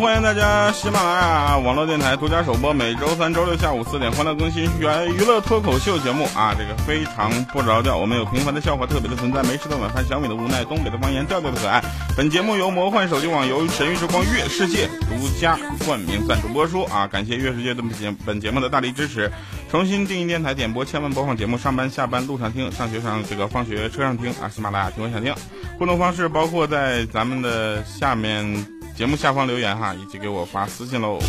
[0.00, 0.70] 欢迎大家！
[0.70, 6.54] 喜马拉雅网络电台独家首播，每周三、周六下午四点欢乐更新原娱乐脱口秀节目啊！
[6.56, 11.82] 这个非常不着调，我们有平凡的笑话，特别的存在，没吃的晚饭，小米的无奈，东北的方言，调调的可爱。
[12.16, 17.08] 本节目由魔幻手机网由神域之光月世界独家冠名赞助播出啊！
[17.08, 19.30] 感谢月世界对节本节目的大力支持。
[19.68, 24.48] 重新定义电台点播，千万播放节目，上班下班路上听，上学上这个放学车上听啊！
[24.48, 25.34] 喜马拉雅听我想听。
[25.76, 28.77] 互动方式包括在咱们的下面。
[28.98, 31.20] 节目下方留言哈，以及给我发私信喽。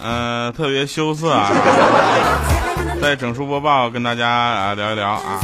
[0.00, 1.50] 嗯，特别羞涩啊，
[3.02, 5.40] 在整数播报跟大家啊聊一聊啊。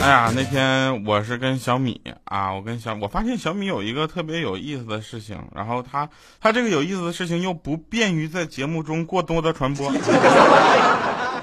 [0.00, 6.08] 哎呀，那天我是跟小米啊，我跟小，我发现小米有一个特别有意思的事情，然后他
[6.40, 9.92] 他这个有意思的事情又不便于在节目中过多的传播。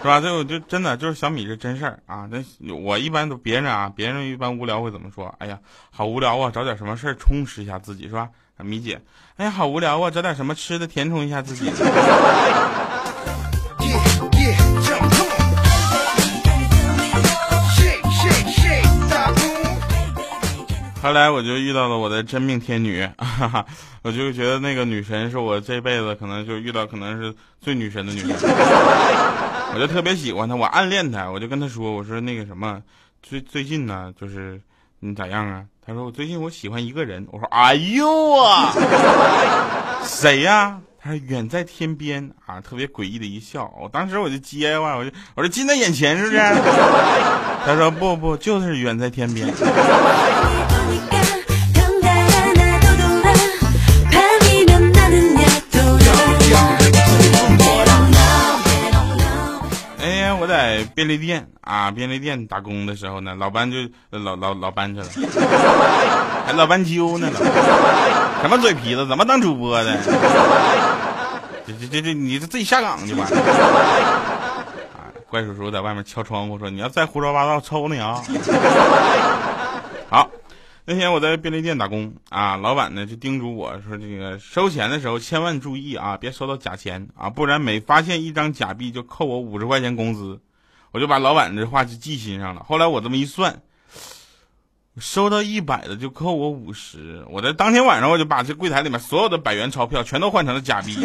[0.05, 0.21] 是吧？
[0.21, 2.29] 就就真的就是小米是真事儿啊！
[2.29, 5.33] 那我一般都别人啊，别人一般无聊会怎么说？
[5.39, 5.57] 哎呀，
[5.89, 6.51] 好无聊啊！
[6.53, 8.29] 找点什么事儿充实一下自己，是吧？
[8.57, 9.01] 米姐，
[9.37, 10.11] 哎呀，好无聊啊！
[10.11, 11.71] 找点什么吃的填充一下自己。
[21.05, 23.65] 后来我就遇到了我的真命天女，哈哈，
[24.01, 28.29] 我就觉得那个女神是我这辈子可能就遇到可能是最女神的女神，
[29.75, 32.81] 我就特别喜欢她，我暗恋她，我就跟她说，我说那个什么，
[33.21, 34.59] 最最近呢，就是
[34.99, 35.63] 你咋样啊？
[35.85, 38.73] 她说我最近我喜欢一个人，我说哎呦啊，
[40.03, 40.79] 谁呀？
[40.99, 46.37] 她说远在天边啊，特别诡异的一笑，我当时我就接话，我就我说近在眼前是不是？
[47.63, 49.53] 她说不不，就是远在天边。
[59.97, 63.78] 哎呀，我在便利店啊，便利店打工的时候呢，老班就
[64.12, 65.07] 老老老班去了，
[66.45, 67.28] 还老班揪呢，
[68.41, 69.97] 什么嘴皮子，怎么当主播的？
[71.66, 73.25] 这这这这，你这自己下岗去吧。
[74.94, 78.22] 啊，怪叔叔在外面敲窗户说：“你要再胡说八道，抽你啊！”
[80.88, 90.40] 那天我在便利店打工啊，老板呢就叮嘱我说：“这个收钱的时候千万注意啊，别收到假钱啊，不然每发现一张假币就扣我五十块钱工资。”
[90.94, 92.63] 我就把老板这话就记心上了。
[92.63, 93.59] 后来我这么一算，
[94.97, 97.25] 收到一百的就扣我五十。
[97.29, 100.95] 我在当天晚上我就把这柜台里面所有的百元钞票全都换成了假币。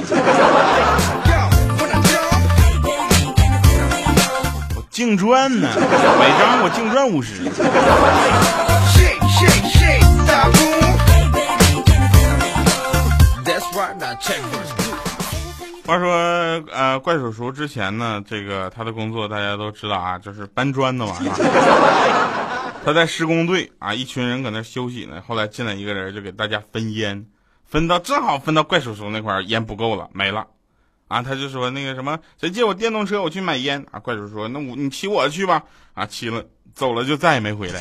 [4.77, 8.70] 我净赚呢，每张我净赚五十。
[15.87, 16.13] 话说，
[16.73, 21.17] 呃，怪叔叔之前呢，这个他的工作大家都知道啊，就是搬砖的嘛。
[22.85, 25.23] 他在施工队啊，一群人搁那休息呢。
[25.27, 27.27] 后来进来一个人，就给大家分烟，
[27.67, 30.47] 分到正好分到怪叔叔那块烟不够了，没了。
[31.09, 33.85] 啊，他就说那个什么，谁借我电动车，我去买烟。
[33.91, 35.63] 啊，怪叔叔说，那我你骑我去吧。
[35.95, 36.43] 啊，骑了
[36.73, 37.81] 走了，就再也没回来。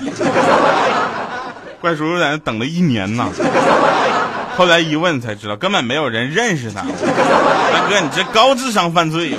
[1.79, 3.29] 怪叔叔在那等了一年呢。
[4.59, 6.81] 后来一问才知道，根本没有人认识他。
[7.71, 9.37] 大哥，你这高智商犯罪。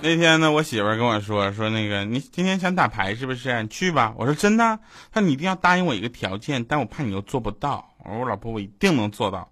[0.00, 3.62] 那天呢，我媳妇跟我说说那个，你今天想打牌是不是？
[3.62, 4.14] 你去吧。
[4.16, 4.78] 我说真的。
[5.12, 7.84] 他说你一定要答应我一个条件，但我怕你又做不到。
[7.98, 9.46] 我说我老婆我一定能做到。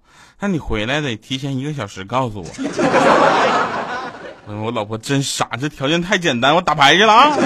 [0.45, 2.49] 那你回来得提前一个小时告诉我。
[4.61, 7.37] 我老婆真傻，这条件太简单，我打牌去了啊。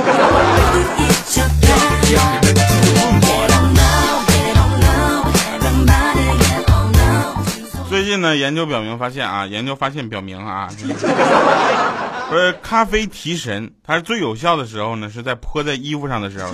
[7.91, 10.71] 最近呢，研究表明发现啊，研究发现表明啊，
[12.31, 16.51] 不是咖啡提神，它是最有效的时候呢，是在泼在衣服上的时候。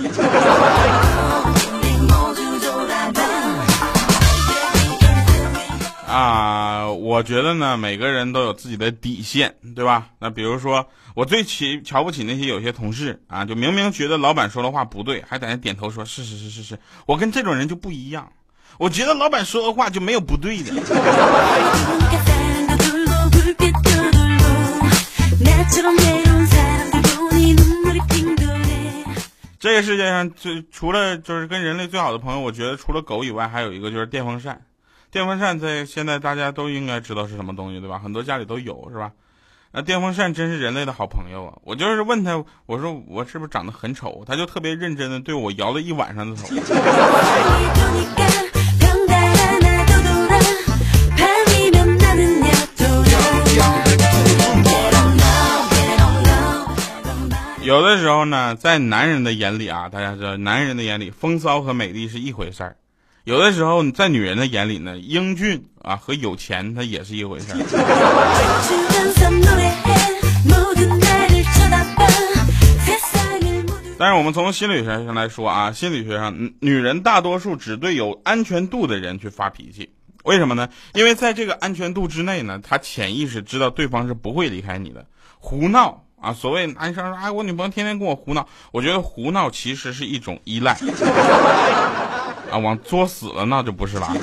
[7.03, 10.07] 我觉得呢，每个人都有自己的底线，对吧？
[10.19, 16.79] 那比如说，我最起瞧不起那些有些同事啊，就明明觉得老板说的话不对，还在那点头说是是是是是。
[17.05, 18.31] 我跟这种人就不一样，
[18.79, 20.71] 我觉得老板说的话就没有不对的。
[29.59, 34.61] 这个世界上最除了就是跟人类最好的朋友，我觉得除了狗以外，还有一个就是电风扇。
[35.13, 37.99] 电风扇在现在大家都应该知道是什么东西，对吧？
[37.99, 39.11] 很多家里都有，是吧？
[39.71, 41.53] 那电风扇真是人类的好朋友啊！
[41.63, 44.23] 我就是问他，我说我是不是长得很丑？
[44.25, 46.47] 他就特别认真的对我摇了一晚上的头。
[57.61, 62.75] 有的时候呢，在男人的眼里啊，大家知道，男人的眼里风骚和美丽是一回事儿；
[63.25, 67.57] 有的时候你，在女人的眼里呢，英俊啊和有钱，它也是一回事儿。
[73.97, 79.89] 但是我们从心理学上来说啊，心理学上，女人大多数只对有安全度的人去发脾气，
[80.25, 80.67] 为什么呢？
[80.93, 85.05] 因为在这个安全度之内呢，她潜意识知道对方是不会离开你的，
[85.39, 86.03] 胡闹。
[86.19, 90.73] 啊，所谓男生说，哎，我女朋友天天跟我胡闹，我觉得胡闹其实是一种依赖，
[92.53, 94.07] 啊，往作死了那就不是了。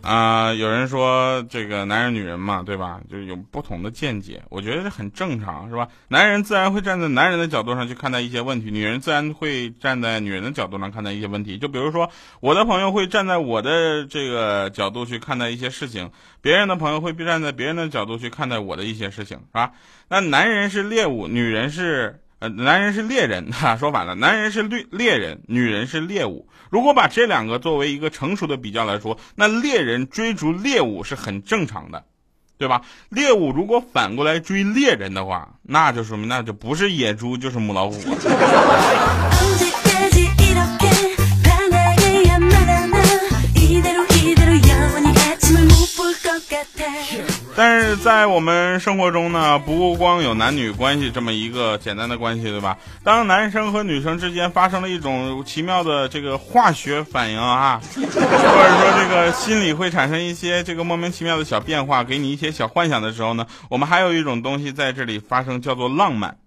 [0.00, 3.00] 啊，有人说这个男人女人嘛，对吧？
[3.10, 5.86] 就是有不同的见解，我觉得这很正常，是吧？
[6.08, 11.58] 男人自然会站在男人的角度上去看待一些问题，女人自然会站在女人的角度上看待一些问题。
[11.58, 12.10] 就比如说，
[12.40, 16.10] 我的朋友会站在我的这个角度去看待一些事情，
[16.40, 19.72] 别人的朋友会站在别人的角度去看待我的一些事情，是吧？
[20.08, 22.18] 那男人是猎物，女人是。
[22.42, 26.48] 呃，男人是猎人， 哈，说反了，男人是猎猎人，女人是猎物。
[26.70, 32.02] 如果把这两个作为一个成熟的比较来说，那猎人追逐猎物是很正常的，
[32.58, 32.82] 对吧？
[33.10, 38.00] 猎物如果反过来追猎人的话，那就说明那就不是野猪就是母老虎。
[47.54, 52.78] 但是在我们生活中呢，不光有男女关系这么一个简单的关系，对吧？
[53.04, 66.38] 当男生和女生之间发生了一种奇妙的这个化学反应啊，或者说这个心理会产生一些这个莫名其妙的小变化，给你一些小幻想的时候呢，我们还有一种东西在这里发生，叫做浪漫。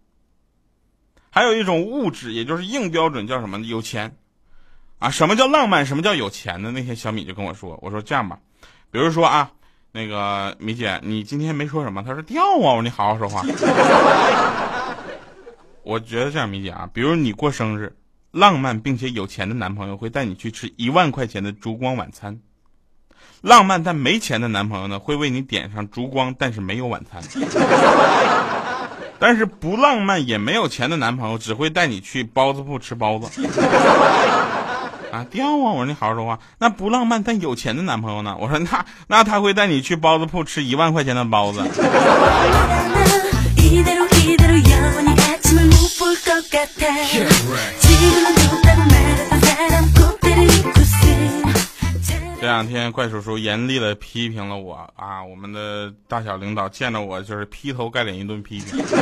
[1.29, 3.59] 还有一种物质，也就是硬标准，叫什么？
[3.59, 4.15] 有钱
[4.97, 5.11] 啊？
[5.11, 5.85] 什么叫浪漫？
[5.85, 6.71] 什么叫有钱的？
[6.71, 8.39] 那天小米就跟我说，我说这样吧，
[8.89, 9.51] 比如说啊。
[9.95, 12.03] 那个米姐，你今天没说什么？
[12.03, 12.51] 她说掉啊！
[12.57, 13.41] 我说你好好说话。
[15.83, 17.95] 我觉得这样，米姐啊，比如你过生日，
[18.31, 22.33] 浪漫并且有钱的男朋友会带你去吃一万块钱的烛光晚餐；
[23.39, 27.23] 浪漫但没钱的男朋友呢，会为你点上烛光，但是没有晚餐。
[29.17, 33.47] 但是不浪漫也没有钱的男朋友，只会带你去包子铺吃包子。
[35.15, 35.55] 啊掉啊！
[35.55, 36.37] 我说你好好说话。
[36.59, 38.35] 那不浪漫但有钱的男朋友呢？
[38.37, 41.63] 我说那 那他会带你去包子铺吃一万块钱的包子。
[52.41, 55.23] 这两天怪叔叔严厉的批评了我啊！
[55.23, 58.83] 我们的大小领导见着我就是劈头盖脸一顿批评。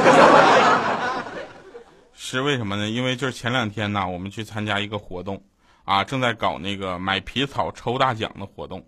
[2.16, 2.88] 是为什么呢？
[2.88, 5.42] 因为就是前两天呢，我们去参加一个活动。
[5.86, 8.86] 啊，正在搞那个买皮草抽大奖的活动，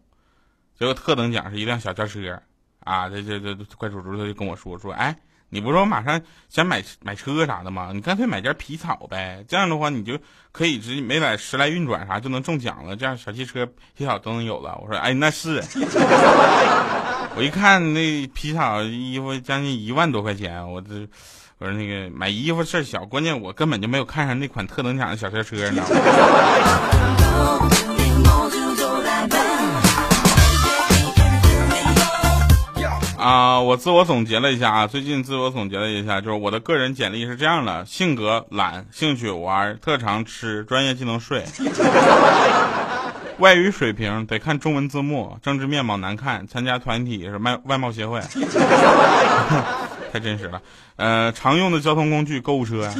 [0.80, 2.42] 结果特等奖是一辆小轿车，
[2.80, 5.14] 啊，这这这怪叔叔他就跟我说说，哎，
[5.49, 7.92] 你不说马上想买买车啥的吗？
[7.94, 10.18] 你干脆买件皮草呗，这样的话你就
[10.54, 14.78] 可以直接没来时来运转啥就能中奖了，这样小汽车皮草都能有了。
[14.81, 15.61] 我说，哎，那是，
[17.35, 21.07] 我一看那皮草衣服将近一万多块钱，我这。
[21.57, 25.95] 我说那个买衣服事儿小，关键我根本就没有看上那款特等奖的小车车，你知道吗？
[33.24, 41.45] 啊，我自我总结了一下啊，最近自我总结了一下，就是我的个人简历是这样的：性格懒，兴趣玩，特长吃，专业技能睡，
[43.40, 48.19] 外语水平得看中文字幕，政治面貌难看，参加团体是外外贸协会。
[50.16, 50.62] 太真实了，
[50.95, 52.94] 呃，常用的交通工具购物车呀。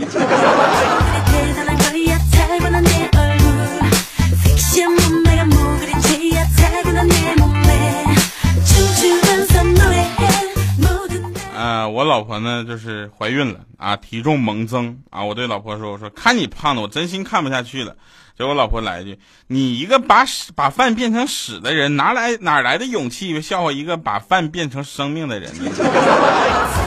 [11.58, 17.96] 呃，我老婆呢就是怀孕了啊，体重猛增啊，我对老婆说，我说看你胖的，我真心看不下去了。
[18.38, 19.18] 结果老婆来一句，
[19.48, 25.72] 你一个把屎把饭变成屎的人，哪来哪来的勇气笑话一个把饭变成生命的人呢？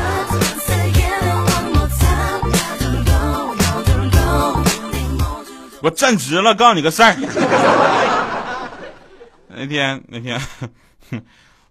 [5.82, 7.14] 我站直了，告诉你个事儿。
[9.48, 10.40] 那天那天，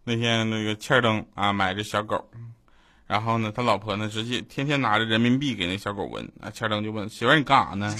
[0.03, 2.29] 那天那个欠灯啊买只小狗，
[3.05, 7.95] 然后呢他老婆呢直接天天拿着人民币给那小狗闻啊，欠灯就问媳妇儿你干啥呢？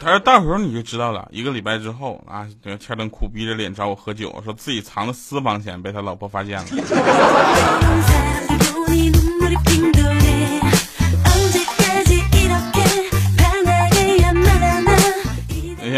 [0.00, 1.26] 他说到时候你就知道了。
[1.30, 6.66] 一个礼拜之后啊，这个欠灯苦逼着脸找我喝酒，说自己藏的私房钱被他老婆发现了。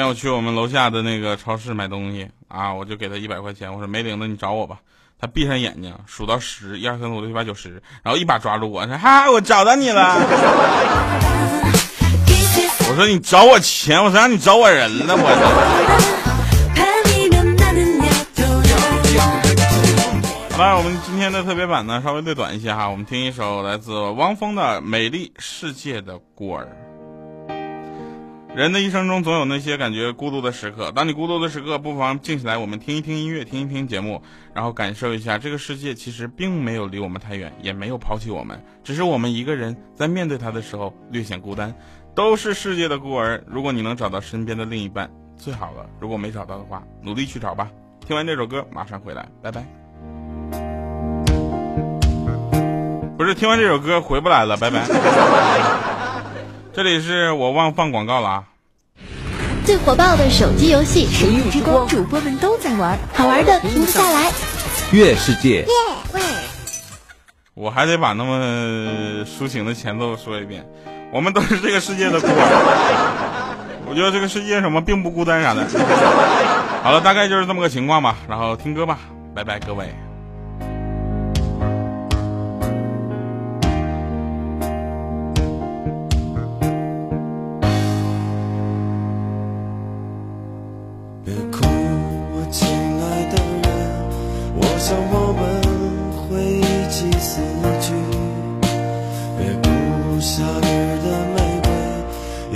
[0.06, 4.78] 我去我们楼下的那个超市买东西啊，我就给他一百块钱，我说没领的你找我吧。
[5.20, 10.14] 他闭上眼睛数到十，一二三四五六七八九十，然后一把抓住我说：“哈，我找到你了。
[12.88, 15.16] ”我说：“你找我钱，我谁让你找我人了？
[15.16, 15.26] 我。
[20.56, 26.64] ”好了，我们今天的特别版呢稍微略短一些哈，我们听一首来自汪峰的《美丽世界的孤儿》。
[28.56, 34.22] 人的一生中总有那些感觉孤独的时刻，当你孤独的时刻，不妨静下来，我们听一听音乐，听一听节目，
[34.54, 41.74] 然后感受一下这个世界其实并没有离我们太远，也没有抛弃我们，只是我们一个人在面对他的时候略显孤单，
[42.14, 43.44] 都是世界的孤儿。
[43.46, 47.68] 如果你能找到身边的另一半，最好了；如果没找到的话，努力去找吧。
[48.06, 49.62] 听完这首歌，马上回来，拜拜。
[53.18, 55.95] 不是听完这首歌回不来了，拜拜。
[56.76, 58.44] 这里是我忘放广告了啊！
[59.64, 64.30] 最火爆的手机游戏《神域之光》，主播们都在玩，好玩的停不下来。
[64.92, 65.64] 月世界，
[67.54, 70.68] 我还得把那么抒情的前奏说一遍。
[71.10, 73.56] 我们都是这个世界的孤儿，
[73.88, 75.66] 我觉得这个世界什么并不孤单啥的。
[76.82, 78.16] 好了，大概就是这么个情况吧。
[78.28, 78.98] 然后听歌吧，
[79.34, 79.88] 拜拜各位。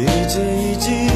[0.00, 1.09] 一字一句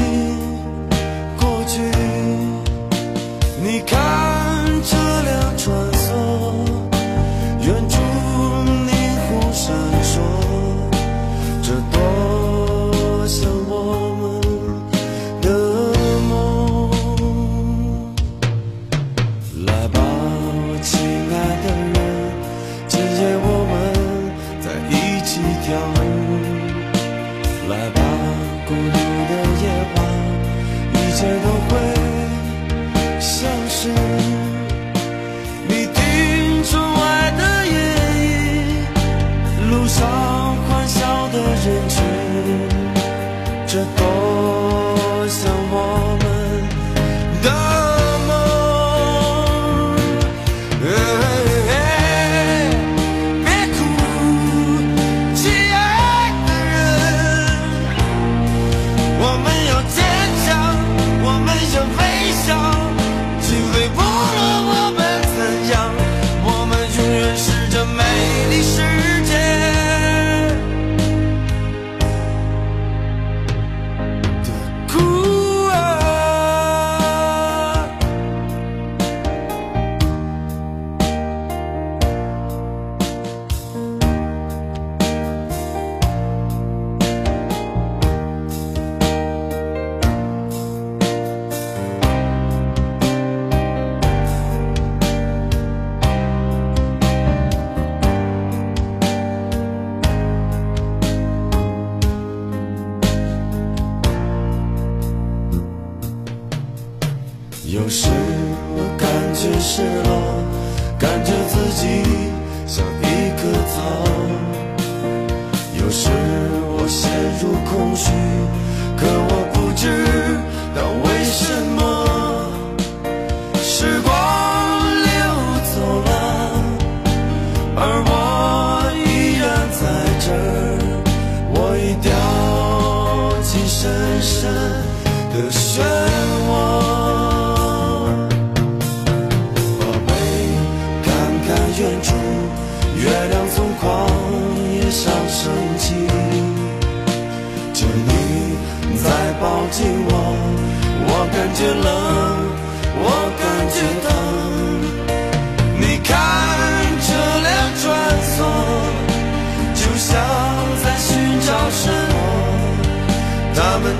[31.26, 31.53] 有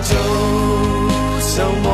[0.05, 1.94] 就像梦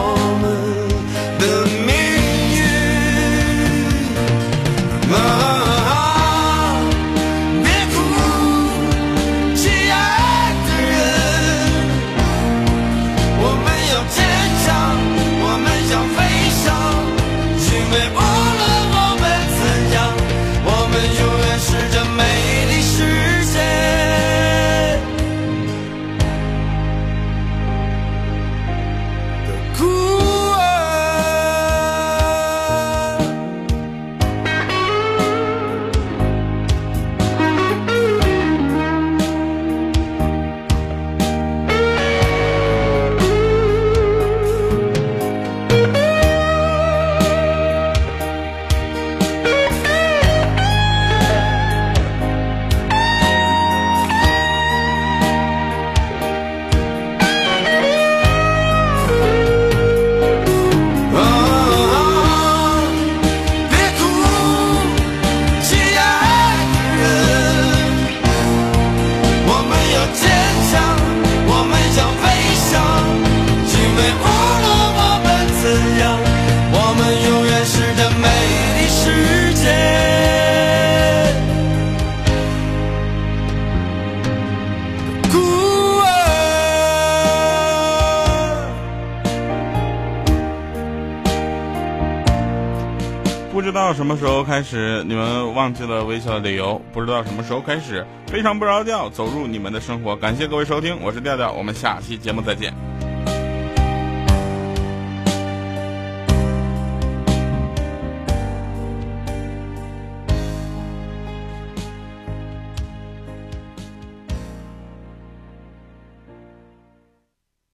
[93.70, 100.16] 不知道什么时候开始，你们忘记了微笑的理由；不知道什么时候开始，非常不着调走入你们的生活。
[100.16, 102.74] 感谢各位收听，我是调调，我们下期节目再见。